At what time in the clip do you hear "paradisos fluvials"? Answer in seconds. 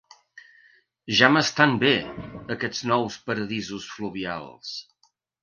3.29-4.75